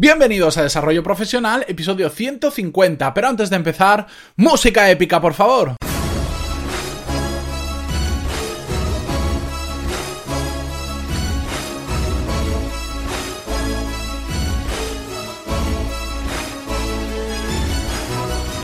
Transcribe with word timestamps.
Bienvenidos 0.00 0.56
a 0.56 0.62
Desarrollo 0.62 1.02
Profesional, 1.02 1.62
episodio 1.68 2.08
150, 2.08 3.12
pero 3.12 3.28
antes 3.28 3.50
de 3.50 3.56
empezar, 3.56 4.06
música 4.34 4.90
épica, 4.90 5.20
por 5.20 5.34
favor. 5.34 5.76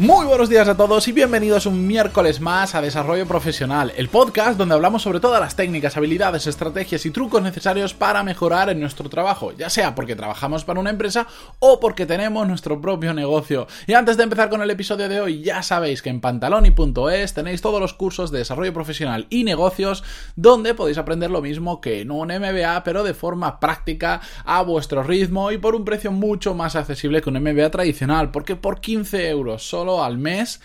Muy 0.00 0.26
buenos 0.26 0.50
días 0.50 0.68
a 0.68 0.76
todos 0.76 1.08
y 1.08 1.12
bienvenidos 1.12 1.64
un 1.64 1.86
miércoles 1.86 2.38
más 2.38 2.74
a 2.74 2.82
Desarrollo 2.82 3.26
Profesional, 3.26 3.94
el 3.96 4.10
podcast 4.10 4.58
donde 4.58 4.74
hablamos 4.74 5.00
sobre 5.00 5.20
todas 5.20 5.40
las 5.40 5.56
técnicas, 5.56 5.96
habilidades, 5.96 6.46
estrategias 6.46 7.06
y 7.06 7.10
trucos 7.10 7.40
necesarios 7.40 7.94
para 7.94 8.22
mejorar 8.22 8.68
en 8.68 8.78
nuestro 8.78 9.08
trabajo, 9.08 9.52
ya 9.56 9.70
sea 9.70 9.94
porque 9.94 10.14
trabajamos 10.14 10.66
para 10.66 10.80
una 10.80 10.90
empresa 10.90 11.26
o 11.60 11.80
porque 11.80 12.04
tenemos 12.04 12.46
nuestro 12.46 12.78
propio 12.78 13.14
negocio. 13.14 13.68
Y 13.86 13.94
antes 13.94 14.18
de 14.18 14.24
empezar 14.24 14.50
con 14.50 14.60
el 14.60 14.70
episodio 14.70 15.08
de 15.08 15.18
hoy, 15.18 15.40
ya 15.40 15.62
sabéis 15.62 16.02
que 16.02 16.10
en 16.10 16.20
pantaloni.es 16.20 17.32
tenéis 17.32 17.62
todos 17.62 17.80
los 17.80 17.94
cursos 17.94 18.30
de 18.30 18.40
desarrollo 18.40 18.74
profesional 18.74 19.26
y 19.30 19.44
negocios 19.44 20.04
donde 20.36 20.74
podéis 20.74 20.98
aprender 20.98 21.30
lo 21.30 21.40
mismo 21.40 21.80
que 21.80 22.02
en 22.02 22.10
un 22.10 22.28
MBA, 22.28 22.84
pero 22.84 23.02
de 23.02 23.14
forma 23.14 23.58
práctica, 23.58 24.20
a 24.44 24.60
vuestro 24.60 25.02
ritmo 25.02 25.52
y 25.52 25.56
por 25.56 25.74
un 25.74 25.86
precio 25.86 26.12
mucho 26.12 26.54
más 26.54 26.76
accesible 26.76 27.22
que 27.22 27.30
un 27.30 27.42
MBA 27.42 27.70
tradicional, 27.70 28.30
porque 28.30 28.56
por 28.56 28.82
15 28.82 29.30
euros 29.30 29.66
solo 29.66 29.85
al 29.88 30.18
mes 30.18 30.60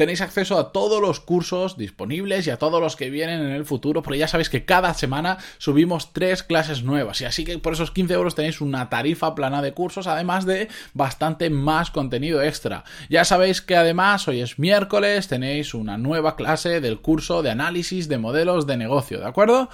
tenéis 0.00 0.22
acceso 0.22 0.58
a 0.58 0.72
todos 0.72 1.02
los 1.02 1.20
cursos 1.20 1.76
disponibles 1.76 2.46
y 2.46 2.50
a 2.50 2.56
todos 2.56 2.80
los 2.80 2.96
que 2.96 3.10
vienen 3.10 3.42
en 3.42 3.50
el 3.50 3.66
futuro, 3.66 4.00
porque 4.00 4.18
ya 4.18 4.28
sabéis 4.28 4.48
que 4.48 4.64
cada 4.64 4.94
semana 4.94 5.36
subimos 5.58 6.14
tres 6.14 6.42
clases 6.42 6.82
nuevas 6.82 7.20
y 7.20 7.26
así 7.26 7.44
que 7.44 7.58
por 7.58 7.74
esos 7.74 7.90
15 7.90 8.14
euros 8.14 8.34
tenéis 8.34 8.62
una 8.62 8.88
tarifa 8.88 9.34
plana 9.34 9.60
de 9.60 9.74
cursos, 9.74 10.06
además 10.06 10.46
de 10.46 10.68
bastante 10.94 11.50
más 11.50 11.90
contenido 11.90 12.42
extra. 12.42 12.84
Ya 13.10 13.26
sabéis 13.26 13.60
que 13.60 13.76
además 13.76 14.26
hoy 14.26 14.40
es 14.40 14.58
miércoles, 14.58 15.28
tenéis 15.28 15.74
una 15.74 15.98
nueva 15.98 16.34
clase 16.34 16.80
del 16.80 17.02
curso 17.02 17.42
de 17.42 17.50
análisis 17.50 18.08
de 18.08 18.16
modelos 18.16 18.66
de 18.66 18.78
negocio, 18.78 19.18
¿de 19.18 19.26
acuerdo? 19.26 19.68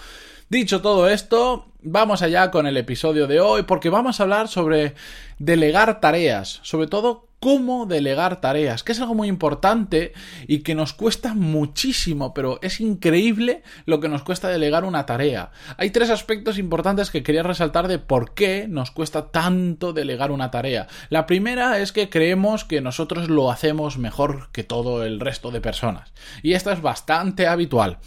Dicho 0.48 0.80
todo 0.80 1.08
esto, 1.08 1.66
vamos 1.82 2.22
allá 2.22 2.52
con 2.52 2.68
el 2.68 2.76
episodio 2.76 3.26
de 3.26 3.40
hoy 3.40 3.64
porque 3.64 3.90
vamos 3.90 4.20
a 4.20 4.22
hablar 4.22 4.46
sobre 4.46 4.94
delegar 5.40 5.98
tareas, 5.98 6.60
sobre 6.62 6.86
todo 6.86 7.26
cómo 7.40 7.84
delegar 7.84 8.40
tareas, 8.40 8.84
que 8.84 8.92
es 8.92 9.00
algo 9.00 9.16
muy 9.16 9.26
importante 9.26 10.12
y 10.46 10.60
que 10.60 10.76
nos 10.76 10.92
cuesta 10.92 11.34
muchísimo, 11.34 12.32
pero 12.32 12.60
es 12.62 12.80
increíble 12.80 13.64
lo 13.86 13.98
que 13.98 14.08
nos 14.08 14.22
cuesta 14.22 14.48
delegar 14.48 14.84
una 14.84 15.04
tarea. 15.04 15.50
Hay 15.78 15.90
tres 15.90 16.10
aspectos 16.10 16.58
importantes 16.58 17.10
que 17.10 17.24
quería 17.24 17.42
resaltar 17.42 17.88
de 17.88 17.98
por 17.98 18.32
qué 18.34 18.66
nos 18.68 18.92
cuesta 18.92 19.32
tanto 19.32 19.92
delegar 19.92 20.30
una 20.30 20.52
tarea. 20.52 20.86
La 21.08 21.26
primera 21.26 21.80
es 21.80 21.90
que 21.90 22.08
creemos 22.08 22.64
que 22.64 22.80
nosotros 22.80 23.28
lo 23.28 23.50
hacemos 23.50 23.98
mejor 23.98 24.50
que 24.52 24.62
todo 24.62 25.04
el 25.04 25.18
resto 25.18 25.50
de 25.50 25.60
personas. 25.60 26.12
Y 26.44 26.52
esto 26.52 26.70
es 26.70 26.80
bastante 26.80 27.48
habitual. 27.48 27.98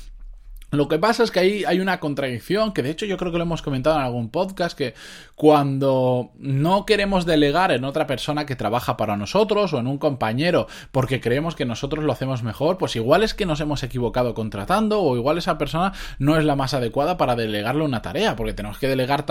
Lo 0.72 0.88
que 0.88 1.00
pasa 1.00 1.24
es 1.24 1.32
que 1.32 1.40
ahí 1.40 1.64
hay 1.66 1.80
una 1.80 2.00
contradicción, 2.00 2.74
que 2.74 2.84
de 2.84 2.92
hecho 2.92 3.08
yo 3.08 3.18
creo 3.18 3.32
que 3.32 3.40
lo 3.40 3.44
hemos 3.44 3.64
comentado 3.64 3.96
en 3.96 4.04
algún 4.04 4.30
podcast, 4.30 4.78
que 4.78 4.94
cuando 5.36 6.32
no 6.38 6.86
queremos 6.86 7.26
delegar 7.26 7.72
en 7.72 7.84
otra 7.86 8.06
persona 8.06 8.46
que 8.46 8.56
trabaja 8.56 8.96
para 8.96 9.18
nosotros 9.18 9.74
o 9.74 9.80
en 9.80 9.88
un 9.88 9.98
compañero 9.98 10.68
porque 10.92 11.22
creemos 11.22 11.56
que 11.56 11.66
nosotros 11.66 12.06
lo 12.06 12.12
hacemos 12.12 12.44
mejor, 12.44 12.78
pues 12.78 12.96
igual 12.96 13.24
es 13.24 13.34
que 13.34 13.48
nos 13.48 13.62
hemos 13.62 13.82
equivocado 13.82 14.36
contratando 14.36 15.02
o 15.02 15.18
igual 15.18 15.40
esa 15.40 15.58
persona 15.58 15.94
no 16.20 16.38
es 16.38 16.46
la 16.46 16.56
más 16.56 16.76
adecuada 16.76 17.18
para 17.18 17.36
delegarle 17.36 17.84
una 17.84 18.04
tarea, 18.04 18.36
porque 18.36 18.54
tenemos 18.54 18.78
que 18.78 18.88
delegar, 18.88 19.26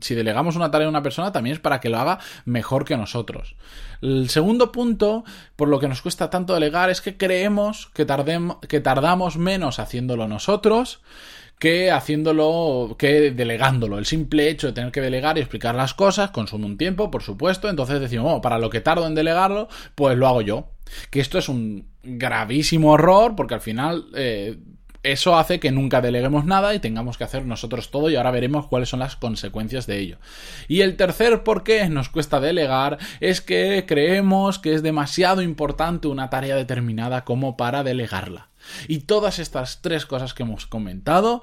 si 0.00 0.16
delegamos 0.16 0.56
una 0.56 0.72
tarea 0.72 0.86
a 0.86 0.90
una 0.90 1.02
persona 1.02 1.30
también 1.30 1.54
es 1.54 1.60
para 1.60 1.80
que 1.80 1.90
lo 1.90 1.98
haga 1.98 2.18
mejor 2.44 2.84
que 2.84 2.96
nosotros. 2.96 3.54
El 4.00 4.30
segundo 4.30 4.72
punto, 4.72 5.22
por 5.54 5.68
lo 5.68 5.78
que 5.78 5.86
nos 5.86 6.02
cuesta 6.02 6.28
tanto 6.28 6.54
delegar, 6.54 6.90
es 6.90 7.00
que 7.00 7.16
creemos 7.16 7.88
que, 7.94 8.04
que 8.68 8.80
tardamos 8.80 9.36
menos 9.36 9.78
haciéndolo 9.78 10.26
nosotros 10.26 10.71
que 11.62 11.92
haciéndolo, 11.92 12.96
que 12.98 13.30
delegándolo. 13.30 13.98
El 13.98 14.04
simple 14.04 14.48
hecho 14.48 14.66
de 14.66 14.72
tener 14.72 14.90
que 14.90 15.00
delegar 15.00 15.38
y 15.38 15.42
explicar 15.42 15.76
las 15.76 15.94
cosas 15.94 16.32
consume 16.32 16.66
un 16.66 16.76
tiempo, 16.76 17.08
por 17.08 17.22
supuesto. 17.22 17.68
Entonces 17.68 18.00
decimos, 18.00 18.40
para 18.40 18.58
lo 18.58 18.68
que 18.68 18.80
tardo 18.80 19.06
en 19.06 19.14
delegarlo, 19.14 19.68
pues 19.94 20.18
lo 20.18 20.26
hago 20.26 20.42
yo. 20.42 20.70
Que 21.10 21.20
esto 21.20 21.38
es 21.38 21.48
un 21.48 21.86
gravísimo 22.02 22.96
error, 22.96 23.36
porque 23.36 23.54
al 23.54 23.60
final 23.60 24.06
eh, 24.14 24.58
eso 25.02 25.36
hace 25.36 25.58
que 25.58 25.72
nunca 25.72 26.00
deleguemos 26.00 26.44
nada 26.44 26.74
y 26.74 26.78
tengamos 26.78 27.18
que 27.18 27.24
hacer 27.24 27.44
nosotros 27.44 27.90
todo 27.90 28.08
y 28.10 28.16
ahora 28.16 28.30
veremos 28.30 28.66
cuáles 28.66 28.88
son 28.88 29.00
las 29.00 29.16
consecuencias 29.16 29.86
de 29.86 29.98
ello. 29.98 30.18
Y 30.68 30.82
el 30.82 30.96
tercer 30.96 31.42
por 31.42 31.64
qué 31.64 31.88
nos 31.88 32.08
cuesta 32.08 32.40
delegar 32.40 32.98
es 33.20 33.40
que 33.40 33.84
creemos 33.86 34.58
que 34.58 34.74
es 34.74 34.82
demasiado 34.82 35.42
importante 35.42 36.08
una 36.08 36.30
tarea 36.30 36.56
determinada 36.56 37.24
como 37.24 37.56
para 37.56 37.82
delegarla. 37.82 38.48
Y 38.86 39.00
todas 39.00 39.38
estas 39.38 39.82
tres 39.82 40.06
cosas 40.06 40.34
que 40.34 40.44
hemos 40.44 40.66
comentado 40.66 41.42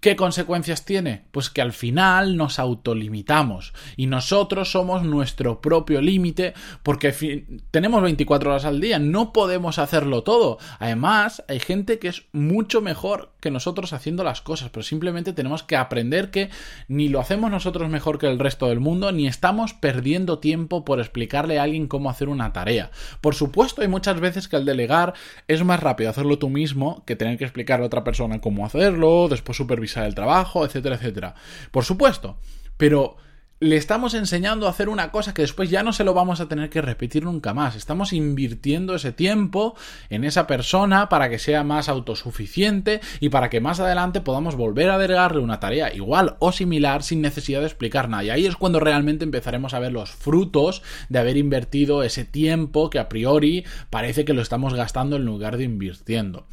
¿Qué 0.00 0.14
consecuencias 0.14 0.84
tiene? 0.84 1.24
Pues 1.32 1.50
que 1.50 1.60
al 1.60 1.72
final 1.72 2.36
nos 2.36 2.60
autolimitamos 2.60 3.72
y 3.96 4.06
nosotros 4.06 4.70
somos 4.70 5.02
nuestro 5.02 5.60
propio 5.60 6.00
límite 6.00 6.54
porque 6.84 7.44
tenemos 7.72 8.00
24 8.02 8.50
horas 8.50 8.64
al 8.64 8.80
día, 8.80 9.00
no 9.00 9.32
podemos 9.32 9.80
hacerlo 9.80 10.22
todo. 10.22 10.58
Además, 10.78 11.42
hay 11.48 11.58
gente 11.58 11.98
que 11.98 12.06
es 12.06 12.26
mucho 12.30 12.80
mejor 12.80 13.32
que 13.40 13.50
nosotros 13.50 13.92
haciendo 13.92 14.22
las 14.22 14.40
cosas, 14.40 14.70
pero 14.70 14.84
simplemente 14.84 15.32
tenemos 15.32 15.64
que 15.64 15.74
aprender 15.74 16.30
que 16.30 16.50
ni 16.86 17.08
lo 17.08 17.18
hacemos 17.18 17.50
nosotros 17.50 17.88
mejor 17.88 18.20
que 18.20 18.28
el 18.28 18.38
resto 18.38 18.68
del 18.68 18.78
mundo, 18.78 19.10
ni 19.10 19.26
estamos 19.26 19.74
perdiendo 19.74 20.38
tiempo 20.38 20.84
por 20.84 21.00
explicarle 21.00 21.58
a 21.58 21.64
alguien 21.64 21.88
cómo 21.88 22.08
hacer 22.08 22.28
una 22.28 22.52
tarea. 22.52 22.92
Por 23.20 23.34
supuesto, 23.34 23.82
hay 23.82 23.88
muchas 23.88 24.20
veces 24.20 24.46
que 24.46 24.54
al 24.54 24.64
delegar 24.64 25.14
es 25.48 25.64
más 25.64 25.80
rápido 25.80 26.10
hacerlo 26.10 26.38
tú 26.38 26.50
mismo 26.50 27.02
que 27.04 27.16
tener 27.16 27.36
que 27.36 27.44
explicarle 27.44 27.84
a 27.84 27.88
otra 27.88 28.04
persona 28.04 28.40
cómo 28.40 28.64
hacerlo, 28.64 29.26
después 29.28 29.58
supervisar 29.58 29.87
el 29.96 30.14
trabajo, 30.14 30.64
etcétera, 30.64 30.96
etcétera. 30.96 31.34
Por 31.70 31.84
supuesto, 31.84 32.38
pero 32.76 33.16
le 33.60 33.76
estamos 33.76 34.14
enseñando 34.14 34.66
a 34.66 34.70
hacer 34.70 34.88
una 34.88 35.10
cosa 35.10 35.34
que 35.34 35.42
después 35.42 35.68
ya 35.68 35.82
no 35.82 35.92
se 35.92 36.04
lo 36.04 36.14
vamos 36.14 36.40
a 36.40 36.46
tener 36.46 36.70
que 36.70 36.80
repetir 36.80 37.24
nunca 37.24 37.54
más. 37.54 37.74
Estamos 37.74 38.12
invirtiendo 38.12 38.94
ese 38.94 39.10
tiempo 39.10 39.74
en 40.10 40.22
esa 40.22 40.46
persona 40.46 41.08
para 41.08 41.28
que 41.28 41.40
sea 41.40 41.64
más 41.64 41.88
autosuficiente 41.88 43.00
y 43.18 43.30
para 43.30 43.50
que 43.50 43.60
más 43.60 43.80
adelante 43.80 44.20
podamos 44.20 44.54
volver 44.54 44.90
a 44.90 44.98
delegarle 44.98 45.40
una 45.40 45.58
tarea 45.58 45.92
igual 45.92 46.36
o 46.38 46.52
similar 46.52 47.02
sin 47.02 47.20
necesidad 47.20 47.60
de 47.60 47.66
explicar 47.66 48.08
nada. 48.08 48.24
Y 48.24 48.30
ahí 48.30 48.46
es 48.46 48.54
cuando 48.54 48.78
realmente 48.78 49.24
empezaremos 49.24 49.74
a 49.74 49.80
ver 49.80 49.92
los 49.92 50.10
frutos 50.10 50.82
de 51.08 51.18
haber 51.18 51.36
invertido 51.36 52.04
ese 52.04 52.24
tiempo 52.24 52.90
que 52.90 53.00
a 53.00 53.08
priori 53.08 53.64
parece 53.90 54.24
que 54.24 54.34
lo 54.34 54.42
estamos 54.42 54.74
gastando 54.74 55.16
en 55.16 55.24
lugar 55.24 55.56
de 55.56 55.64
invirtiendo. 55.64 56.46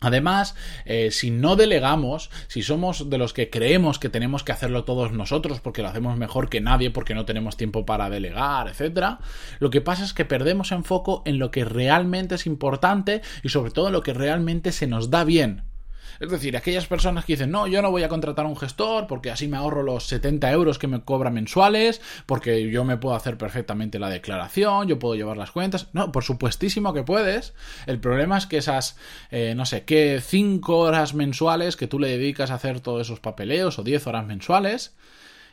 Además, 0.00 0.54
eh, 0.84 1.10
si 1.10 1.30
no 1.30 1.56
delegamos, 1.56 2.30
si 2.46 2.62
somos 2.62 3.10
de 3.10 3.18
los 3.18 3.32
que 3.32 3.50
creemos 3.50 3.98
que 3.98 4.08
tenemos 4.08 4.44
que 4.44 4.52
hacerlo 4.52 4.84
todos 4.84 5.12
nosotros 5.12 5.60
porque 5.60 5.82
lo 5.82 5.88
hacemos 5.88 6.16
mejor 6.16 6.48
que 6.48 6.60
nadie, 6.60 6.90
porque 6.90 7.14
no 7.14 7.24
tenemos 7.24 7.56
tiempo 7.56 7.84
para 7.84 8.10
delegar, 8.10 8.68
etc., 8.68 9.18
lo 9.58 9.70
que 9.70 9.80
pasa 9.80 10.04
es 10.04 10.12
que 10.12 10.24
perdemos 10.24 10.72
enfoco 10.72 11.22
en 11.26 11.38
lo 11.38 11.50
que 11.50 11.64
realmente 11.64 12.36
es 12.36 12.46
importante 12.46 13.22
y 13.42 13.48
sobre 13.48 13.70
todo 13.70 13.88
en 13.88 13.92
lo 13.92 14.02
que 14.02 14.14
realmente 14.14 14.72
se 14.72 14.86
nos 14.86 15.10
da 15.10 15.24
bien. 15.24 15.67
Es 16.20 16.30
decir, 16.30 16.56
aquellas 16.56 16.86
personas 16.86 17.24
que 17.24 17.34
dicen, 17.34 17.50
no, 17.50 17.66
yo 17.66 17.82
no 17.82 17.90
voy 17.90 18.02
a 18.02 18.08
contratar 18.08 18.46
a 18.46 18.48
un 18.48 18.56
gestor 18.56 19.06
porque 19.06 19.30
así 19.30 19.48
me 19.48 19.56
ahorro 19.56 19.82
los 19.82 20.04
70 20.06 20.50
euros 20.52 20.78
que 20.78 20.86
me 20.86 21.02
cobra 21.02 21.30
mensuales, 21.30 22.00
porque 22.26 22.70
yo 22.70 22.84
me 22.84 22.96
puedo 22.96 23.14
hacer 23.14 23.38
perfectamente 23.38 23.98
la 23.98 24.10
declaración, 24.10 24.88
yo 24.88 24.98
puedo 24.98 25.14
llevar 25.14 25.36
las 25.36 25.50
cuentas. 25.50 25.88
No, 25.92 26.12
por 26.12 26.24
supuestísimo 26.24 26.92
que 26.92 27.02
puedes. 27.02 27.54
El 27.86 28.00
problema 28.00 28.38
es 28.38 28.46
que 28.46 28.58
esas, 28.58 28.96
eh, 29.30 29.54
no 29.56 29.66
sé, 29.66 29.84
que 29.84 30.20
5 30.20 30.76
horas 30.76 31.14
mensuales 31.14 31.76
que 31.76 31.86
tú 31.86 31.98
le 31.98 32.08
dedicas 32.08 32.50
a 32.50 32.54
hacer 32.54 32.80
todos 32.80 33.02
esos 33.02 33.20
papeleos 33.20 33.78
o 33.78 33.82
10 33.82 34.06
horas 34.06 34.26
mensuales, 34.26 34.94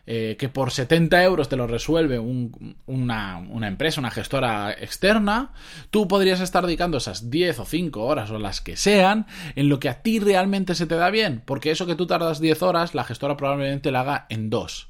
eh, 0.07 0.35
que 0.37 0.49
por 0.49 0.71
70 0.71 1.23
euros 1.23 1.49
te 1.49 1.55
lo 1.55 1.67
resuelve 1.67 2.19
una, 2.19 3.67
empresa, 3.67 3.99
una 3.99 4.11
gestora 4.11 4.71
externa, 4.71 5.53
tú 5.89 6.07
podrías 6.07 6.41
estar 6.41 6.65
dedicando 6.65 6.97
esas 6.97 7.29
10 7.29 7.59
o 7.59 7.65
5 7.65 8.03
horas 8.03 8.29
o 8.31 8.39
las 8.39 8.61
que 8.61 8.77
sean 8.77 9.25
en 9.55 9.69
lo 9.69 9.79
que 9.79 9.89
a 9.89 10.01
ti 10.01 10.19
realmente 10.19 10.75
se 10.75 10.85
te 10.85 10.95
da 10.95 11.09
bien, 11.09 11.41
porque 11.45 11.71
eso 11.71 11.85
que 11.85 11.95
tú 11.95 12.05
tardas 12.05 12.39
10 12.39 12.61
horas, 12.61 12.93
la 12.93 13.03
gestora 13.03 13.37
probablemente 13.37 13.91
la 13.91 14.01
haga 14.01 14.25
en 14.29 14.49
2 14.49 14.89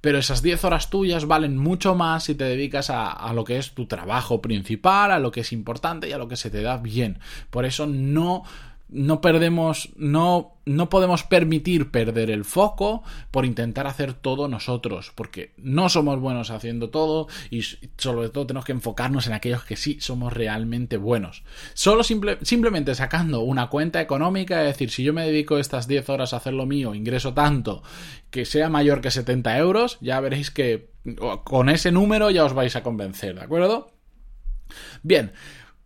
pero 0.00 0.18
esas 0.18 0.40
10 0.40 0.64
horas 0.64 0.88
tuyas 0.88 1.26
valen 1.26 1.56
mucho 1.56 1.96
más 1.96 2.24
si 2.24 2.36
te 2.36 2.44
dedicas 2.44 2.90
a, 2.90 3.32
lo 3.32 3.42
que 3.42 3.58
es 3.58 3.72
tu 3.72 3.86
trabajo 3.86 4.40
principal, 4.40 5.10
a 5.10 5.18
lo 5.18 5.32
que 5.32 5.40
es 5.40 5.52
importante 5.52 6.08
y 6.08 6.12
a 6.12 6.18
lo 6.18 6.28
que 6.28 6.36
se 6.36 6.48
te 6.48 6.62
da 6.62 6.76
bien. 6.76 7.18
Por 7.50 7.64
eso 7.64 7.88
no 7.88 8.44
no 8.88 9.20
perdemos, 9.20 9.90
no, 9.96 10.58
no 10.64 10.88
podemos 10.88 11.24
permitir 11.24 11.90
perder 11.90 12.30
el 12.30 12.44
foco 12.44 13.02
por 13.30 13.44
intentar 13.44 13.86
hacer 13.86 14.14
todo 14.14 14.46
nosotros, 14.46 15.12
porque 15.14 15.52
no 15.56 15.88
somos 15.88 16.20
buenos 16.20 16.50
haciendo 16.50 16.90
todo 16.90 17.26
y 17.50 17.62
sobre 17.62 18.28
todo 18.28 18.46
tenemos 18.46 18.64
que 18.64 18.72
enfocarnos 18.72 19.26
en 19.26 19.32
aquellos 19.32 19.64
que 19.64 19.76
sí 19.76 19.98
somos 20.00 20.32
realmente 20.32 20.98
buenos. 20.98 21.42
Solo 21.74 22.04
simplemente 22.04 22.94
sacando 22.94 23.40
una 23.40 23.68
cuenta 23.68 24.00
económica, 24.00 24.60
es 24.62 24.68
decir, 24.68 24.90
si 24.90 25.02
yo 25.02 25.12
me 25.12 25.26
dedico 25.26 25.58
estas 25.58 25.88
10 25.88 26.08
horas 26.08 26.32
a 26.32 26.36
hacer 26.36 26.52
lo 26.52 26.66
mío, 26.66 26.94
ingreso 26.94 27.34
tanto 27.34 27.82
que 28.30 28.44
sea 28.44 28.68
mayor 28.68 29.00
que 29.00 29.10
70 29.10 29.58
euros, 29.58 29.98
ya 30.00 30.20
veréis 30.20 30.50
que 30.50 30.90
con 31.44 31.68
ese 31.68 31.90
número 31.90 32.30
ya 32.30 32.44
os 32.44 32.52
vais 32.52 32.76
a 32.76 32.82
convencer, 32.82 33.34
¿de 33.34 33.42
acuerdo? 33.42 33.92
Bien, 35.02 35.32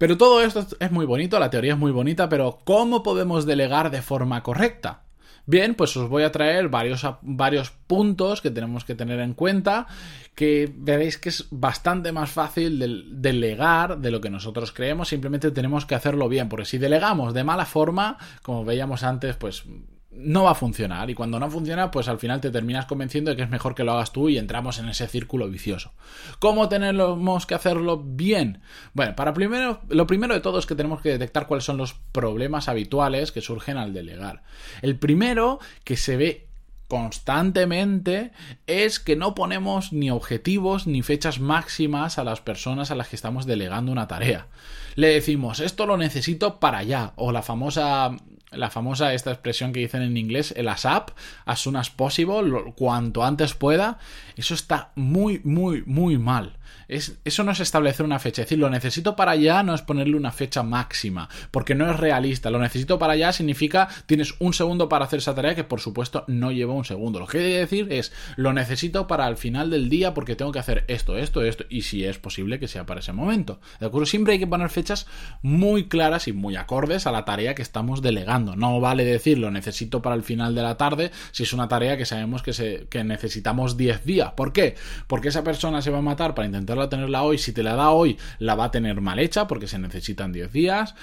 pero 0.00 0.16
todo 0.16 0.42
esto 0.42 0.66
es 0.80 0.90
muy 0.90 1.04
bonito, 1.04 1.38
la 1.38 1.50
teoría 1.50 1.74
es 1.74 1.78
muy 1.78 1.92
bonita, 1.92 2.26
pero 2.30 2.60
¿cómo 2.64 3.02
podemos 3.02 3.44
delegar 3.44 3.90
de 3.90 4.00
forma 4.00 4.42
correcta? 4.42 5.02
Bien, 5.44 5.74
pues 5.74 5.94
os 5.94 6.08
voy 6.08 6.22
a 6.22 6.32
traer 6.32 6.70
varios, 6.70 7.06
varios 7.20 7.70
puntos 7.86 8.40
que 8.40 8.50
tenemos 8.50 8.86
que 8.86 8.94
tener 8.94 9.20
en 9.20 9.34
cuenta, 9.34 9.86
que 10.34 10.72
veréis 10.74 11.18
que 11.18 11.28
es 11.28 11.48
bastante 11.50 12.12
más 12.12 12.30
fácil 12.30 12.78
de, 12.78 13.02
delegar 13.10 13.98
de 13.98 14.10
lo 14.10 14.22
que 14.22 14.30
nosotros 14.30 14.72
creemos, 14.72 15.08
simplemente 15.08 15.50
tenemos 15.50 15.84
que 15.84 15.94
hacerlo 15.94 16.30
bien, 16.30 16.48
porque 16.48 16.64
si 16.64 16.78
delegamos 16.78 17.34
de 17.34 17.44
mala 17.44 17.66
forma, 17.66 18.16
como 18.42 18.64
veíamos 18.64 19.02
antes, 19.02 19.36
pues 19.36 19.64
no 20.12 20.44
va 20.44 20.52
a 20.52 20.54
funcionar 20.56 21.08
y 21.08 21.14
cuando 21.14 21.38
no 21.38 21.50
funciona 21.50 21.90
pues 21.90 22.08
al 22.08 22.18
final 22.18 22.40
te 22.40 22.50
terminas 22.50 22.86
convenciendo 22.86 23.30
de 23.30 23.36
que 23.36 23.44
es 23.44 23.50
mejor 23.50 23.74
que 23.74 23.84
lo 23.84 23.92
hagas 23.92 24.12
tú 24.12 24.28
y 24.28 24.38
entramos 24.38 24.78
en 24.78 24.88
ese 24.88 25.06
círculo 25.06 25.48
vicioso. 25.48 25.92
¿Cómo 26.40 26.68
tenemos 26.68 27.46
que 27.46 27.54
hacerlo 27.54 28.02
bien? 28.04 28.60
Bueno, 28.92 29.14
para 29.14 29.32
primero, 29.32 29.80
lo 29.88 30.06
primero 30.06 30.34
de 30.34 30.40
todo 30.40 30.58
es 30.58 30.66
que 30.66 30.74
tenemos 30.74 31.00
que 31.00 31.10
detectar 31.10 31.46
cuáles 31.46 31.64
son 31.64 31.76
los 31.76 31.94
problemas 31.94 32.68
habituales 32.68 33.30
que 33.30 33.40
surgen 33.40 33.76
al 33.76 33.94
delegar. 33.94 34.42
El 34.82 34.96
primero 34.96 35.60
que 35.84 35.96
se 35.96 36.16
ve 36.16 36.48
constantemente 36.88 38.32
es 38.66 38.98
que 38.98 39.14
no 39.14 39.36
ponemos 39.36 39.92
ni 39.92 40.10
objetivos 40.10 40.88
ni 40.88 41.02
fechas 41.02 41.38
máximas 41.38 42.18
a 42.18 42.24
las 42.24 42.40
personas 42.40 42.90
a 42.90 42.96
las 42.96 43.06
que 43.06 43.14
estamos 43.14 43.46
delegando 43.46 43.92
una 43.92 44.08
tarea. 44.08 44.48
Le 44.96 45.06
decimos, 45.06 45.60
esto 45.60 45.86
lo 45.86 45.96
necesito 45.96 46.58
para 46.58 46.78
allá, 46.78 47.12
o 47.14 47.30
la 47.30 47.42
famosa 47.42 48.16
la 48.52 48.70
famosa 48.70 49.14
esta 49.14 49.30
expresión 49.30 49.72
que 49.72 49.80
dicen 49.80 50.02
en 50.02 50.16
inglés, 50.16 50.52
el 50.56 50.68
ASAP, 50.68 51.10
as 51.44 51.60
soon 51.60 51.76
as 51.76 51.90
possible, 51.90 52.72
cuanto 52.76 53.24
antes 53.24 53.54
pueda, 53.54 53.98
eso 54.36 54.54
está 54.54 54.92
muy, 54.96 55.40
muy, 55.44 55.82
muy 55.86 56.18
mal 56.18 56.60
eso 56.90 57.44
no 57.44 57.52
es 57.52 57.60
establecer 57.60 58.04
una 58.04 58.18
fecha. 58.18 58.42
Es 58.42 58.46
decir, 58.46 58.58
lo 58.58 58.68
necesito 58.68 59.14
para 59.14 59.32
allá 59.32 59.62
no 59.62 59.74
es 59.74 59.82
ponerle 59.82 60.16
una 60.16 60.32
fecha 60.32 60.62
máxima, 60.62 61.28
porque 61.50 61.74
no 61.74 61.90
es 61.90 61.98
realista. 61.98 62.50
Lo 62.50 62.58
necesito 62.58 62.98
para 62.98 63.12
allá 63.12 63.32
significa 63.32 63.88
tienes 64.06 64.34
un 64.40 64.52
segundo 64.52 64.88
para 64.88 65.04
hacer 65.04 65.18
esa 65.18 65.34
tarea 65.34 65.54
que 65.54 65.64
por 65.64 65.80
supuesto 65.80 66.24
no 66.26 66.50
lleva 66.50 66.74
un 66.74 66.84
segundo. 66.84 67.20
Lo 67.20 67.26
que 67.26 67.38
quiere 67.38 67.58
decir 67.58 67.92
es 67.92 68.12
lo 68.36 68.52
necesito 68.52 69.06
para 69.06 69.28
el 69.28 69.36
final 69.36 69.70
del 69.70 69.88
día 69.88 70.14
porque 70.14 70.36
tengo 70.36 70.52
que 70.52 70.58
hacer 70.58 70.84
esto, 70.88 71.16
esto, 71.16 71.42
esto, 71.42 71.64
y 71.68 71.82
si 71.82 72.04
es 72.04 72.18
posible 72.18 72.58
que 72.58 72.68
sea 72.68 72.86
para 72.86 73.00
ese 73.00 73.12
momento. 73.12 73.60
¿De 73.78 73.86
acuerdo? 73.86 74.06
Siempre 74.06 74.34
hay 74.34 74.38
que 74.38 74.46
poner 74.46 74.70
fechas 74.70 75.06
muy 75.42 75.88
claras 75.88 76.26
y 76.28 76.32
muy 76.32 76.56
acordes 76.56 77.06
a 77.06 77.12
la 77.12 77.24
tarea 77.24 77.54
que 77.54 77.62
estamos 77.62 78.02
delegando. 78.02 78.39
No 78.40 78.80
vale 78.80 79.04
decir 79.04 79.38
lo 79.38 79.50
necesito 79.50 80.02
para 80.02 80.14
el 80.14 80.22
final 80.22 80.54
de 80.54 80.62
la 80.62 80.76
tarde 80.76 81.10
si 81.32 81.42
es 81.44 81.52
una 81.52 81.68
tarea 81.68 81.96
que 81.96 82.06
sabemos 82.06 82.42
que, 82.42 82.52
se, 82.52 82.86
que 82.88 83.04
necesitamos 83.04 83.76
10 83.76 84.04
días. 84.04 84.32
¿Por 84.32 84.52
qué? 84.52 84.74
Porque 85.06 85.28
esa 85.28 85.44
persona 85.44 85.82
se 85.82 85.90
va 85.90 85.98
a 85.98 86.02
matar 86.02 86.34
para 86.34 86.46
intentar 86.46 86.88
tenerla 86.88 87.22
hoy, 87.22 87.38
si 87.38 87.52
te 87.52 87.62
la 87.62 87.74
da 87.74 87.90
hoy, 87.90 88.18
la 88.38 88.54
va 88.54 88.64
a 88.64 88.70
tener 88.70 89.00
mal 89.00 89.18
hecha 89.18 89.46
porque 89.46 89.66
se 89.66 89.78
necesitan 89.78 90.32
10 90.32 90.52
días. 90.52 90.94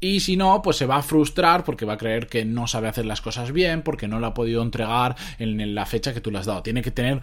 Y 0.00 0.20
si 0.20 0.36
no, 0.36 0.62
pues 0.62 0.76
se 0.76 0.86
va 0.86 0.96
a 0.96 1.02
frustrar 1.02 1.64
porque 1.64 1.84
va 1.84 1.94
a 1.94 1.98
creer 1.98 2.28
que 2.28 2.44
no 2.44 2.68
sabe 2.68 2.86
hacer 2.86 3.04
las 3.04 3.20
cosas 3.20 3.50
bien, 3.50 3.82
porque 3.82 4.06
no 4.06 4.20
la 4.20 4.28
ha 4.28 4.34
podido 4.34 4.62
entregar 4.62 5.16
en 5.38 5.74
la 5.74 5.86
fecha 5.86 6.14
que 6.14 6.20
tú 6.20 6.30
le 6.30 6.38
has 6.38 6.46
dado. 6.46 6.62
Tiene 6.62 6.82
que 6.82 6.92
tener 6.92 7.20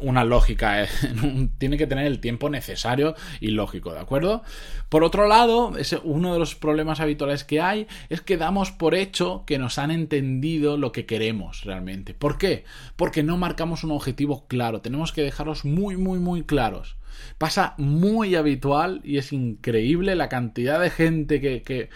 una 0.00 0.24
lógica, 0.24 0.82
eh, 0.82 0.88
tiene 1.58 1.76
que 1.76 1.86
tener 1.86 2.06
el 2.06 2.20
tiempo 2.20 2.48
necesario 2.48 3.14
y 3.40 3.48
lógico, 3.48 3.92
¿de 3.92 4.00
acuerdo? 4.00 4.42
Por 4.88 5.04
otro 5.04 5.28
lado, 5.28 5.72
uno 6.04 6.32
de 6.32 6.38
los 6.38 6.54
problemas 6.54 7.00
habituales 7.00 7.44
que 7.44 7.60
hay 7.60 7.86
es 8.08 8.22
que 8.22 8.36
damos 8.36 8.70
por 8.70 8.94
hecho 8.94 9.44
que 9.46 9.58
nos 9.58 9.78
han 9.78 9.90
entendido 9.90 10.78
lo 10.78 10.92
que 10.92 11.04
queremos 11.04 11.64
realmente. 11.64 12.14
¿Por 12.14 12.38
qué? 12.38 12.64
Porque 12.96 13.22
no 13.22 13.36
marcamos 13.36 13.84
un 13.84 13.90
objetivo 13.90 14.46
claro. 14.48 14.80
Tenemos 14.80 15.12
que 15.12 15.22
dejarlos 15.22 15.64
muy, 15.64 15.96
muy, 15.96 16.18
muy 16.18 16.44
claros. 16.44 16.96
Pasa 17.38 17.74
muy 17.78 18.34
habitual 18.34 19.00
y 19.04 19.18
es 19.18 19.32
increíble 19.32 20.14
la 20.16 20.28
cantidad 20.28 20.80
de 20.80 20.90
gente 20.90 21.40
que, 21.40 21.62
que, 21.62 21.90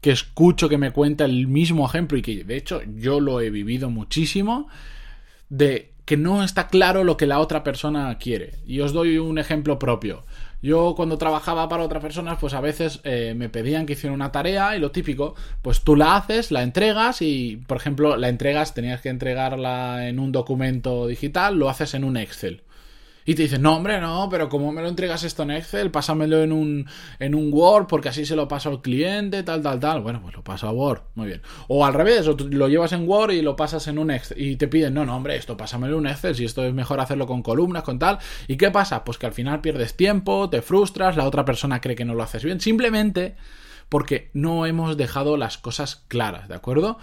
que 0.00 0.10
escucho 0.10 0.68
que 0.68 0.78
me 0.78 0.92
cuenta 0.92 1.24
el 1.24 1.46
mismo 1.46 1.86
ejemplo 1.86 2.18
y 2.18 2.22
que 2.22 2.44
de 2.44 2.56
hecho 2.56 2.82
yo 2.96 3.20
lo 3.20 3.40
he 3.40 3.50
vivido 3.50 3.90
muchísimo 3.90 4.68
de 5.48 5.90
que 6.10 6.16
no 6.16 6.42
está 6.42 6.66
claro 6.66 7.04
lo 7.04 7.16
que 7.16 7.26
la 7.26 7.38
otra 7.38 7.62
persona 7.62 8.18
quiere. 8.18 8.54
Y 8.66 8.80
os 8.80 8.92
doy 8.92 9.18
un 9.18 9.38
ejemplo 9.38 9.78
propio. 9.78 10.24
Yo 10.60 10.94
cuando 10.96 11.18
trabajaba 11.18 11.68
para 11.68 11.84
otras 11.84 12.02
personas, 12.02 12.36
pues 12.40 12.52
a 12.52 12.60
veces 12.60 13.00
eh, 13.04 13.34
me 13.36 13.48
pedían 13.48 13.86
que 13.86 13.92
hiciera 13.92 14.12
una 14.12 14.32
tarea 14.32 14.76
y 14.76 14.80
lo 14.80 14.90
típico, 14.90 15.36
pues 15.62 15.82
tú 15.82 15.94
la 15.94 16.16
haces, 16.16 16.50
la 16.50 16.64
entregas 16.64 17.22
y, 17.22 17.58
por 17.68 17.76
ejemplo, 17.76 18.16
la 18.16 18.28
entregas, 18.28 18.74
tenías 18.74 19.00
que 19.00 19.08
entregarla 19.08 20.08
en 20.08 20.18
un 20.18 20.32
documento 20.32 21.06
digital, 21.06 21.56
lo 21.56 21.70
haces 21.70 21.94
en 21.94 22.02
un 22.02 22.16
Excel. 22.16 22.64
Y 23.30 23.36
te 23.36 23.42
dicen, 23.42 23.62
no, 23.62 23.76
hombre, 23.76 24.00
no, 24.00 24.26
pero 24.28 24.48
¿cómo 24.48 24.72
me 24.72 24.82
lo 24.82 24.88
entregas 24.88 25.22
esto 25.22 25.44
en 25.44 25.52
Excel? 25.52 25.92
Pásamelo 25.92 26.42
en 26.42 26.50
un, 26.50 26.88
en 27.20 27.36
un 27.36 27.52
Word, 27.52 27.86
porque 27.86 28.08
así 28.08 28.26
se 28.26 28.34
lo 28.34 28.48
paso 28.48 28.70
al 28.70 28.82
cliente, 28.82 29.44
tal, 29.44 29.62
tal, 29.62 29.78
tal. 29.78 30.00
Bueno, 30.00 30.20
pues 30.20 30.34
lo 30.34 30.42
paso 30.42 30.66
a 30.66 30.72
Word, 30.72 31.02
muy 31.14 31.28
bien. 31.28 31.42
O 31.68 31.86
al 31.86 31.94
revés, 31.94 32.26
lo 32.26 32.68
llevas 32.68 32.90
en 32.90 33.08
Word 33.08 33.30
y 33.30 33.42
lo 33.42 33.54
pasas 33.54 33.86
en 33.86 34.00
un 34.00 34.10
Excel. 34.10 34.40
Y 34.40 34.56
te 34.56 34.66
piden, 34.66 34.94
no, 34.94 35.06
no, 35.06 35.14
hombre, 35.14 35.36
esto 35.36 35.56
pásamelo 35.56 35.92
en 35.92 36.00
un 36.00 36.06
Excel, 36.08 36.34
si 36.34 36.44
esto 36.44 36.64
es 36.64 36.74
mejor 36.74 36.98
hacerlo 36.98 37.28
con 37.28 37.40
columnas, 37.44 37.84
con 37.84 38.00
tal. 38.00 38.18
¿Y 38.48 38.56
qué 38.56 38.72
pasa? 38.72 39.04
Pues 39.04 39.16
que 39.16 39.26
al 39.26 39.32
final 39.32 39.60
pierdes 39.60 39.96
tiempo, 39.96 40.50
te 40.50 40.60
frustras, 40.60 41.16
la 41.16 41.24
otra 41.24 41.44
persona 41.44 41.80
cree 41.80 41.94
que 41.94 42.04
no 42.04 42.14
lo 42.14 42.24
haces 42.24 42.42
bien, 42.42 42.60
simplemente 42.60 43.36
porque 43.88 44.30
no 44.32 44.66
hemos 44.66 44.96
dejado 44.96 45.36
las 45.36 45.56
cosas 45.56 46.02
claras, 46.08 46.48
¿de 46.48 46.56
acuerdo? 46.56 46.98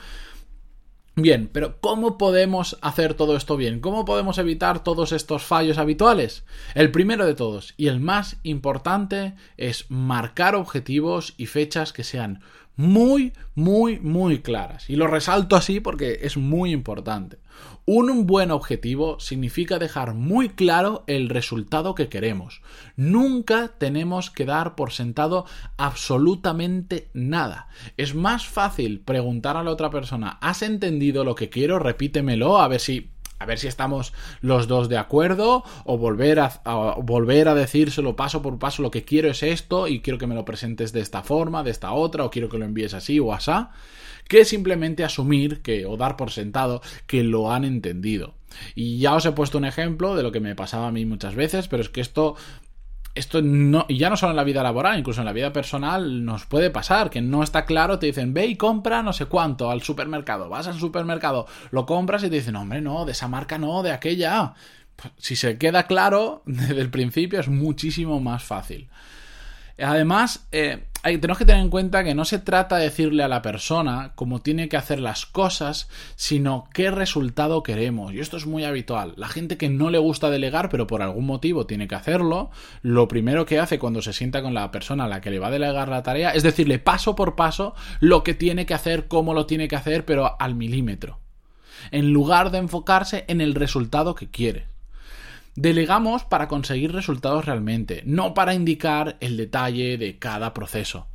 Bien, 1.20 1.50
pero 1.52 1.82
¿cómo 1.82 2.20
podemos 2.20 2.78
hacer 2.82 3.16
todo 3.16 3.36
esto 3.36 3.58
bien? 3.58 3.80
¿Cómo 3.80 4.06
podemos 4.06 4.38
evitar 4.38 4.84
todos 4.84 5.12
estos 5.12 5.42
fallos 5.42 5.80
habituales? 5.80 6.46
El 6.76 6.92
primero 6.92 7.26
de 7.26 7.34
todos 7.34 7.74
y 7.76 7.88
el 7.88 8.00
más 8.00 8.38
importante 8.44 9.34
es 9.58 9.90
marcar 9.90 10.54
objetivos 10.54 11.34
y 11.36 11.48
fechas 11.48 11.92
que 11.92 12.04
sean 12.04 12.42
muy, 12.78 13.34
muy, 13.56 14.00
muy 14.00 14.40
claras. 14.40 14.90
Y 14.90 14.96
lo 14.96 15.08
resalto 15.08 15.56
así 15.56 15.80
porque 15.80 16.20
es 16.22 16.38
muy 16.38 16.72
importante. 16.72 17.40
Un 17.86 18.28
buen 18.28 18.52
objetivo 18.52 19.20
significa 19.20 19.80
dejar 19.80 20.14
muy 20.14 20.50
claro 20.50 21.04
el 21.08 21.30
resultado 21.30 21.96
que 21.96 22.10
queremos. 22.10 22.62
Nunca 22.96 23.70
tenemos 23.80 24.30
que 24.30 24.46
dar 24.46 24.76
por 24.76 24.92
sentado 24.92 25.46
absolutamente 25.78 27.10
nada. 27.14 27.70
Es 27.96 28.14
más 28.14 28.46
fácil 28.46 29.00
preguntar 29.00 29.58
a 29.58 29.64
la 29.64 29.72
otra 29.72 29.90
persona, 29.90 30.38
¿has 30.42 30.62
entendido 30.62 31.24
lo 31.24 31.34
que 31.36 31.50
quiero? 31.50 31.80
Repítemelo 31.80 32.60
a 32.60 32.68
ver 32.68 32.82
si 32.82 33.10
a 33.40 33.46
ver 33.46 33.60
si 33.60 33.68
estamos 33.68 34.14
los 34.42 34.68
dos 34.68 34.90
de 34.90 34.98
acuerdo 34.98 35.64
o 35.86 35.98
volver 35.98 36.40
a, 36.40 36.62
volver 37.02 37.48
a 37.48 37.56
decírselo 37.56 38.16
paso 38.16 38.42
por 38.42 38.58
paso 38.60 38.82
lo 38.82 38.92
que 38.92 39.04
quiero 39.04 39.30
es 39.30 39.44
esto 39.44 39.88
y 39.88 40.02
quiero 40.02 40.18
que 40.18 40.28
me 40.28 40.36
lo 40.36 40.46
presentes 40.46 40.92
de 40.94 41.02
esta 41.02 41.24
forma, 41.24 41.64
de 41.64 41.72
esta 41.72 41.94
otra 41.94 42.26
o 42.26 42.32
quiero 42.32 42.50
que 42.50 42.58
lo 42.58 42.66
envíes 42.66 42.94
así 42.94 43.20
o 43.20 43.34
asá, 43.34 43.72
que 44.28 44.46
simplemente 44.46 45.04
asumir 45.04 45.62
que 45.62 45.86
o 45.86 45.98
dar 45.98 46.18
por 46.18 46.32
sentado 46.32 46.82
que 47.06 47.24
lo 47.24 47.52
han 47.52 47.64
entendido. 47.64 48.36
Y 48.76 49.00
ya 49.00 49.14
os 49.14 49.26
he 49.26 49.32
puesto 49.32 49.58
un 49.58 49.66
ejemplo 49.66 50.16
de 50.16 50.24
lo 50.24 50.32
que 50.32 50.40
me 50.40 50.56
pasaba 50.56 50.88
a 50.88 50.92
mí 50.92 51.06
muchas 51.06 51.36
veces, 51.36 51.68
pero 51.68 51.82
es 51.82 51.90
que 51.90 52.02
esto 52.02 52.36
esto 53.18 53.42
no, 53.42 53.86
ya 53.90 54.10
no 54.10 54.18
solo 54.18 54.32
en 54.32 54.36
la 54.36 54.44
vida 54.44 54.64
laboral, 54.64 55.00
incluso 55.00 55.22
en 55.22 55.26
la 55.26 55.34
vida 55.34 55.52
personal 55.52 56.24
nos 56.24 56.46
puede 56.46 56.70
pasar, 56.70 57.10
que 57.10 57.22
no 57.22 57.44
está 57.44 57.66
claro, 57.66 58.00
te 58.00 58.06
dicen, 58.06 58.34
ve 58.34 58.46
y 58.46 58.56
compra 58.56 59.02
no 59.02 59.14
sé 59.14 59.26
cuánto 59.26 59.72
al 59.72 59.82
supermercado, 59.82 60.50
vas 60.50 60.68
al 60.68 60.80
supermercado, 60.80 61.48
lo 61.72 61.86
compras 61.86 62.24
y 62.24 62.30
te 62.30 62.36
dicen, 62.36 62.56
hombre, 62.56 62.82
no, 62.82 63.06
de 63.06 63.14
esa 63.14 63.28
marca 63.28 63.58
no, 63.58 63.84
de 63.84 63.92
aquella. 63.92 64.54
Pues, 64.96 65.14
si 65.18 65.36
se 65.36 65.58
queda 65.58 65.84
claro 65.84 66.44
desde 66.46 66.82
el 66.82 66.90
principio 66.90 67.40
es 67.40 67.48
muchísimo 67.48 68.20
más 68.20 68.44
fácil. 68.44 68.88
Además, 69.80 70.48
eh, 70.52 70.87
tenemos 71.04 71.38
que 71.38 71.46
tener 71.46 71.62
en 71.62 71.70
cuenta 71.70 72.04
que 72.04 72.16
no 72.16 72.26
se 72.26 72.40
trata 72.40 72.78
de 72.78 72.86
decirle 72.86 73.24
a 73.24 73.28
la 73.28 73.42
persona 73.42 74.12
cómo 74.16 74.42
tiene 74.42 74.68
que 74.68 74.78
hacer 74.78 75.00
las 75.00 75.26
cosas, 75.26 75.90
sino 76.16 76.68
qué 76.74 76.92
resultado 76.92 77.64
queremos. 77.64 78.14
Y 78.14 78.20
esto 78.20 78.38
es 78.38 78.46
muy 78.46 78.64
habitual. 78.66 79.14
La 79.16 79.28
gente 79.28 79.58
que 79.58 79.70
no 79.70 79.90
le 79.90 79.98
gusta 80.00 80.30
delegar, 80.30 80.70
pero 80.70 80.88
por 80.88 81.02
algún 81.02 81.26
motivo 81.26 81.66
tiene 81.66 81.88
que 81.88 81.96
hacerlo, 81.96 82.50
lo 82.82 83.08
primero 83.08 83.46
que 83.46 83.60
hace 83.60 83.80
cuando 83.80 84.02
se 84.02 84.14
sienta 84.14 84.42
con 84.42 84.54
la 84.54 84.72
persona 84.72 85.06
a 85.06 85.08
la 85.08 85.22
que 85.22 85.32
le 85.32 85.40
va 85.40 85.48
a 85.48 85.52
delegar 85.52 85.88
la 85.88 86.04
tarea 86.04 86.32
es 86.32 86.44
decirle 86.44 86.80
paso 86.80 87.16
por 87.16 87.36
paso 87.36 87.74
lo 88.00 88.24
que 88.24 88.34
tiene 88.34 88.66
que 88.66 88.74
hacer, 88.74 89.08
cómo 89.08 89.34
lo 89.34 89.46
tiene 89.46 89.68
que 89.68 89.76
hacer, 89.76 90.06
pero 90.06 90.36
al 90.40 90.56
milímetro. 90.56 91.20
En 91.92 92.12
lugar 92.12 92.52
de 92.52 92.58
enfocarse 92.58 93.24
en 93.28 93.40
el 93.40 93.56
resultado 93.56 94.16
que 94.16 94.30
quiere. 94.30 94.66
Delegamos 95.58 96.24
para 96.24 96.48
conseguir 96.48 96.92
resultados 96.92 97.46
realmente, 97.46 98.04
no 98.06 98.36
para 98.36 98.54
indicar 98.54 99.18
el 99.22 99.38
detalle 99.38 99.98
de 99.98 100.20
cada 100.20 100.54
proceso. 100.54 101.08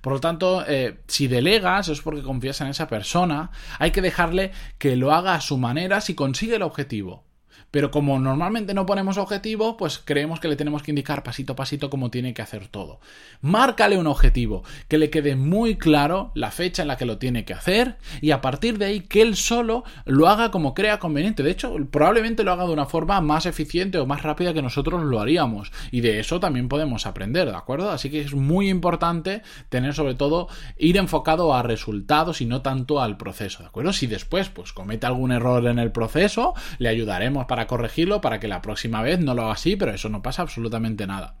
Por 0.00 0.14
lo 0.14 0.20
tanto, 0.20 0.64
eh, 0.66 1.00
si 1.06 1.28
delegas 1.28 1.88
es 1.88 2.00
porque 2.00 2.22
confías 2.22 2.62
en 2.62 2.68
esa 2.68 2.88
persona, 2.88 3.50
hay 3.78 3.90
que 3.90 4.00
dejarle 4.00 4.52
que 4.78 4.96
lo 4.96 5.12
haga 5.12 5.34
a 5.34 5.42
su 5.42 5.58
manera 5.58 6.00
si 6.00 6.14
consigue 6.14 6.56
el 6.56 6.62
objetivo. 6.62 7.24
Pero 7.70 7.90
como 7.90 8.18
normalmente 8.18 8.74
no 8.74 8.86
ponemos 8.86 9.18
objetivo, 9.18 9.76
pues 9.76 10.00
creemos 10.04 10.40
que 10.40 10.48
le 10.48 10.56
tenemos 10.56 10.82
que 10.82 10.90
indicar 10.90 11.22
pasito 11.22 11.52
a 11.52 11.56
pasito 11.56 11.90
cómo 11.90 12.10
tiene 12.10 12.34
que 12.34 12.42
hacer 12.42 12.68
todo. 12.68 13.00
Márcale 13.40 13.96
un 13.96 14.06
objetivo, 14.06 14.62
que 14.88 14.98
le 14.98 15.10
quede 15.10 15.36
muy 15.36 15.76
claro 15.76 16.32
la 16.34 16.50
fecha 16.50 16.82
en 16.82 16.88
la 16.88 16.96
que 16.96 17.04
lo 17.04 17.18
tiene 17.18 17.44
que 17.44 17.54
hacer 17.54 17.96
y 18.20 18.32
a 18.32 18.40
partir 18.40 18.78
de 18.78 18.86
ahí 18.86 19.00
que 19.00 19.22
él 19.22 19.36
solo 19.36 19.84
lo 20.04 20.28
haga 20.28 20.50
como 20.50 20.74
crea 20.74 20.98
conveniente. 20.98 21.42
De 21.42 21.50
hecho, 21.50 21.74
probablemente 21.90 22.44
lo 22.44 22.52
haga 22.52 22.66
de 22.66 22.72
una 22.72 22.86
forma 22.86 23.20
más 23.20 23.46
eficiente 23.46 23.98
o 23.98 24.06
más 24.06 24.22
rápida 24.22 24.52
que 24.52 24.62
nosotros 24.62 25.02
lo 25.02 25.20
haríamos 25.20 25.72
y 25.90 26.00
de 26.00 26.20
eso 26.20 26.40
también 26.40 26.68
podemos 26.68 27.06
aprender, 27.06 27.48
¿de 27.48 27.56
acuerdo? 27.56 27.90
Así 27.90 28.10
que 28.10 28.20
es 28.20 28.34
muy 28.34 28.68
importante 28.68 29.42
tener 29.68 29.94
sobre 29.94 30.14
todo 30.14 30.48
ir 30.76 30.96
enfocado 30.96 31.54
a 31.54 31.62
resultados 31.62 32.40
y 32.40 32.46
no 32.46 32.62
tanto 32.62 33.00
al 33.00 33.16
proceso, 33.16 33.62
¿de 33.62 33.68
acuerdo? 33.68 33.92
Si 33.92 34.06
después 34.06 34.48
pues 34.48 34.72
comete 34.72 35.06
algún 35.06 35.32
error 35.32 35.66
en 35.66 35.78
el 35.78 35.92
proceso, 35.92 36.54
le 36.78 36.88
ayudaremos 36.88 37.46
para 37.46 37.59
corregirlo 37.66 38.20
para 38.20 38.40
que 38.40 38.48
la 38.48 38.62
próxima 38.62 39.02
vez 39.02 39.20
no 39.20 39.34
lo 39.34 39.42
haga 39.42 39.52
así, 39.52 39.76
pero 39.76 39.92
eso 39.92 40.08
no 40.08 40.22
pasa 40.22 40.42
absolutamente 40.42 41.06
nada 41.06 41.36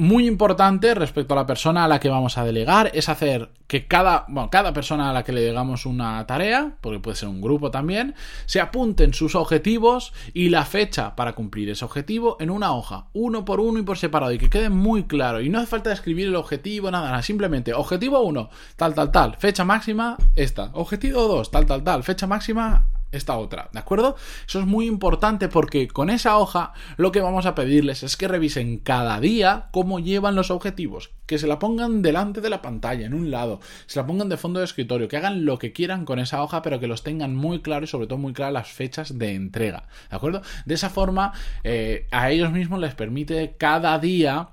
muy 0.00 0.26
importante 0.26 0.94
respecto 0.94 1.34
a 1.34 1.36
la 1.36 1.46
persona 1.46 1.84
a 1.84 1.88
la 1.88 2.00
que 2.00 2.08
vamos 2.08 2.38
a 2.38 2.44
delegar 2.46 2.90
es 2.94 3.10
hacer 3.10 3.50
que 3.66 3.86
cada, 3.86 4.24
bueno, 4.28 4.48
cada 4.48 4.72
persona 4.72 5.10
a 5.10 5.12
la 5.12 5.24
que 5.24 5.32
le 5.32 5.44
digamos 5.44 5.84
una 5.84 6.26
tarea, 6.26 6.78
porque 6.80 7.00
puede 7.00 7.18
ser 7.18 7.28
un 7.28 7.42
grupo 7.42 7.70
también, 7.70 8.14
se 8.46 8.62
apunten 8.62 9.12
sus 9.12 9.34
objetivos 9.34 10.14
y 10.32 10.48
la 10.48 10.64
fecha 10.64 11.14
para 11.16 11.34
cumplir 11.34 11.68
ese 11.68 11.84
objetivo 11.84 12.38
en 12.40 12.48
una 12.48 12.72
hoja, 12.72 13.08
uno 13.12 13.44
por 13.44 13.60
uno 13.60 13.78
y 13.78 13.82
por 13.82 13.98
separado, 13.98 14.32
y 14.32 14.38
que 14.38 14.48
quede 14.48 14.70
muy 14.70 15.04
claro. 15.04 15.42
Y 15.42 15.50
no 15.50 15.58
hace 15.58 15.66
falta 15.66 15.92
escribir 15.92 16.28
el 16.28 16.36
objetivo, 16.36 16.90
nada, 16.90 17.10
nada, 17.10 17.22
simplemente 17.22 17.74
objetivo 17.74 18.20
1, 18.20 18.48
tal, 18.76 18.94
tal, 18.94 19.12
tal, 19.12 19.36
fecha 19.36 19.66
máxima, 19.66 20.16
esta, 20.34 20.70
objetivo 20.72 21.28
2, 21.28 21.50
tal, 21.50 21.66
tal, 21.66 21.84
tal, 21.84 22.04
fecha 22.04 22.26
máxima, 22.26 22.86
esta 23.12 23.36
otra, 23.36 23.68
¿de 23.72 23.78
acuerdo? 23.78 24.16
Eso 24.46 24.60
es 24.60 24.66
muy 24.66 24.86
importante 24.86 25.48
porque 25.48 25.88
con 25.88 26.10
esa 26.10 26.38
hoja 26.38 26.72
lo 26.96 27.12
que 27.12 27.20
vamos 27.20 27.46
a 27.46 27.54
pedirles 27.54 28.02
es 28.02 28.16
que 28.16 28.28
revisen 28.28 28.78
cada 28.78 29.20
día 29.20 29.68
cómo 29.72 29.98
llevan 29.98 30.36
los 30.36 30.50
objetivos, 30.50 31.10
que 31.26 31.38
se 31.38 31.46
la 31.46 31.58
pongan 31.58 32.02
delante 32.02 32.40
de 32.40 32.50
la 32.50 32.62
pantalla, 32.62 33.06
en 33.06 33.14
un 33.14 33.30
lado, 33.30 33.60
se 33.86 33.98
la 33.98 34.06
pongan 34.06 34.28
de 34.28 34.36
fondo 34.36 34.60
de 34.60 34.64
escritorio, 34.64 35.08
que 35.08 35.16
hagan 35.16 35.44
lo 35.44 35.58
que 35.58 35.72
quieran 35.72 36.04
con 36.04 36.18
esa 36.18 36.42
hoja, 36.42 36.62
pero 36.62 36.80
que 36.80 36.86
los 36.86 37.02
tengan 37.02 37.34
muy 37.34 37.60
claro 37.60 37.84
y 37.84 37.88
sobre 37.88 38.06
todo 38.06 38.18
muy 38.18 38.32
claras 38.32 38.54
las 38.54 38.68
fechas 38.68 39.18
de 39.18 39.34
entrega, 39.34 39.84
¿de 40.10 40.16
acuerdo? 40.16 40.42
De 40.64 40.74
esa 40.74 40.90
forma, 40.90 41.32
eh, 41.64 42.06
a 42.10 42.30
ellos 42.30 42.52
mismos 42.52 42.80
les 42.80 42.94
permite 42.94 43.54
cada 43.58 43.98
día 43.98 44.50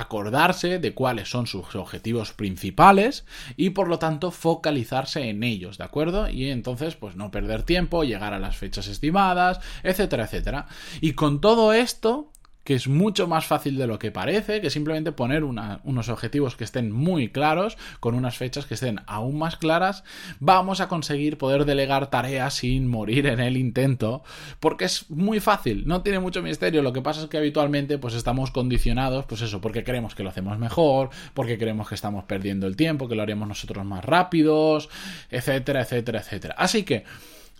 acordarse 0.00 0.78
de 0.78 0.94
cuáles 0.94 1.30
son 1.30 1.46
sus 1.46 1.74
objetivos 1.74 2.32
principales 2.32 3.24
y 3.56 3.70
por 3.70 3.88
lo 3.88 3.98
tanto 3.98 4.30
focalizarse 4.30 5.28
en 5.28 5.42
ellos, 5.42 5.78
¿de 5.78 5.84
acuerdo? 5.84 6.28
Y 6.28 6.50
entonces 6.50 6.94
pues 6.94 7.16
no 7.16 7.30
perder 7.30 7.62
tiempo, 7.62 8.04
llegar 8.04 8.34
a 8.34 8.38
las 8.38 8.56
fechas 8.56 8.86
estimadas, 8.86 9.60
etcétera, 9.82 10.24
etcétera. 10.24 10.66
Y 11.00 11.12
con 11.12 11.40
todo 11.40 11.72
esto 11.72 12.32
que 12.68 12.74
es 12.74 12.86
mucho 12.86 13.26
más 13.26 13.46
fácil 13.46 13.78
de 13.78 13.86
lo 13.86 13.98
que 13.98 14.10
parece, 14.10 14.60
que 14.60 14.68
simplemente 14.68 15.10
poner 15.10 15.42
unos 15.42 16.08
objetivos 16.10 16.54
que 16.54 16.64
estén 16.64 16.92
muy 16.92 17.30
claros, 17.30 17.78
con 17.98 18.14
unas 18.14 18.36
fechas 18.36 18.66
que 18.66 18.74
estén 18.74 19.00
aún 19.06 19.38
más 19.38 19.56
claras, 19.56 20.04
vamos 20.38 20.82
a 20.82 20.86
conseguir 20.86 21.38
poder 21.38 21.64
delegar 21.64 22.10
tareas 22.10 22.52
sin 22.52 22.86
morir 22.86 23.26
en 23.26 23.40
el 23.40 23.56
intento, 23.56 24.22
porque 24.60 24.84
es 24.84 25.08
muy 25.08 25.40
fácil, 25.40 25.84
no 25.86 26.02
tiene 26.02 26.18
mucho 26.18 26.42
misterio, 26.42 26.82
lo 26.82 26.92
que 26.92 27.00
pasa 27.00 27.22
es 27.22 27.28
que 27.28 27.38
habitualmente 27.38 27.96
pues 27.96 28.12
estamos 28.12 28.50
condicionados, 28.50 29.24
pues 29.24 29.40
eso, 29.40 29.62
porque 29.62 29.82
creemos 29.82 30.14
que 30.14 30.22
lo 30.22 30.28
hacemos 30.28 30.58
mejor, 30.58 31.08
porque 31.32 31.56
creemos 31.56 31.88
que 31.88 31.94
estamos 31.94 32.24
perdiendo 32.24 32.66
el 32.66 32.76
tiempo, 32.76 33.08
que 33.08 33.14
lo 33.14 33.22
haríamos 33.22 33.48
nosotros 33.48 33.82
más 33.86 34.04
rápidos, 34.04 34.90
etcétera, 35.30 35.80
etcétera, 35.80 36.20
etcétera. 36.20 36.54
Así 36.58 36.82
que 36.82 37.04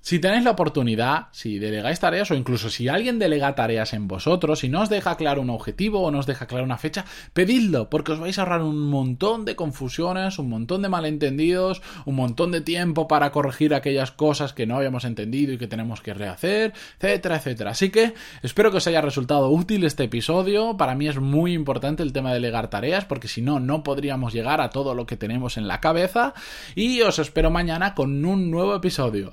si 0.01 0.19
tenéis 0.19 0.45
la 0.45 0.53
oportunidad, 0.53 1.29
si 1.33 1.59
delegáis 1.59 2.01
tareas 2.01 2.31
o 2.31 2.35
incluso 2.35 2.71
si 2.71 2.89
alguien 2.89 3.19
delega 3.19 3.55
tareas 3.55 3.93
en 3.93 4.09
vosotros 4.09 4.65
y 4.65 4.69
no 4.69 4.83
os 4.83 4.89
deja 4.89 5.17
claro 5.17 5.43
un 5.43 5.51
objetivo 5.51 6.01
o 6.01 6.11
no 6.11 6.19
os 6.19 6.27
deja 6.27 6.47
claro 6.47 6.65
una 6.65 6.79
fecha, 6.79 7.05
pedidlo 7.33 7.91
porque 7.91 8.13
os 8.13 8.21
vais 8.21 8.39
a 8.39 8.43
ahorrar 8.43 8.63
un 8.63 8.89
montón 8.89 9.45
de 9.45 9.57
confusiones, 9.57 10.39
un 10.39 10.49
montón 10.49 10.83
de 10.83 10.89
malentendidos, 10.89 11.83
un 12.05 12.17
montón 12.17 12.53
de 12.53 12.61
tiempo 12.61 13.09
para 13.09 13.33
corregir 13.33 13.75
aquellas 13.75 14.11
cosas 14.11 14.53
que 14.53 14.67
no 14.67 14.77
habíamos 14.77 15.05
entendido 15.05 15.53
y 15.53 15.59
que 15.59 15.67
tenemos 15.67 16.01
que 16.01 16.15
rehacer, 16.15 16.73
etcétera, 17.01 17.37
etcétera. 17.37 17.71
Así 17.71 17.91
que 17.91 18.15
espero 18.43 18.71
que 18.71 18.79
os 18.79 18.87
haya 18.87 19.01
resultado 19.01 19.51
útil 19.51 19.85
este 19.85 20.05
episodio. 20.05 20.77
Para 20.77 20.95
mí 20.95 21.09
es 21.09 21.19
muy 21.21 21.53
importante 21.53 22.03
el 22.03 22.13
tema 22.13 22.31
de 22.31 22.37
delegar 22.37 22.71
tareas 22.71 23.05
porque 23.05 23.29
si 23.29 23.43
no, 23.43 23.61
no 23.61 23.83
podríamos 23.83 24.33
llegar 24.33 24.61
a 24.61 24.71
todo 24.71 24.95
lo 24.95 25.07
que 25.07 25.17
tenemos 25.17 25.57
en 25.57 25.69
la 25.69 25.81
cabeza 25.81 26.35
y 26.75 27.01
os 27.03 27.19
espero 27.19 27.51
mañana 27.51 27.95
con 27.95 28.25
un 28.25 28.51
nuevo 28.51 28.75
episodio. 28.75 29.33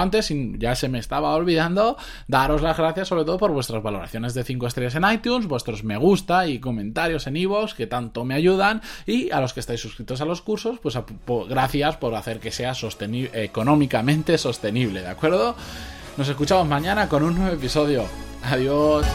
Antes, 0.00 0.32
ya 0.58 0.74
se 0.74 0.88
me 0.88 0.98
estaba 0.98 1.34
olvidando, 1.34 1.96
daros 2.26 2.62
las 2.62 2.76
gracias 2.76 3.08
sobre 3.08 3.24
todo 3.24 3.38
por 3.38 3.52
vuestras 3.52 3.82
valoraciones 3.82 4.34
de 4.34 4.44
5 4.44 4.66
estrellas 4.66 4.94
en 4.94 5.04
iTunes, 5.10 5.46
vuestros 5.46 5.84
me 5.84 5.96
gusta 5.96 6.46
y 6.46 6.58
comentarios 6.58 7.26
en 7.26 7.36
iVoox 7.36 7.74
que 7.74 7.86
tanto 7.86 8.24
me 8.24 8.34
ayudan 8.34 8.82
y 9.06 9.30
a 9.30 9.40
los 9.40 9.52
que 9.52 9.60
estáis 9.60 9.80
suscritos 9.80 10.20
a 10.20 10.24
los 10.24 10.42
cursos, 10.42 10.78
pues 10.80 10.98
gracias 11.48 11.96
por 11.96 12.14
hacer 12.14 12.40
que 12.40 12.50
sea 12.50 12.72
económicamente 13.32 14.38
sostenible, 14.38 15.02
¿de 15.02 15.08
acuerdo? 15.08 15.54
Nos 16.16 16.28
escuchamos 16.28 16.66
mañana 16.66 17.08
con 17.08 17.22
un 17.22 17.38
nuevo 17.38 17.54
episodio. 17.54 18.04
Adiós. 18.42 19.06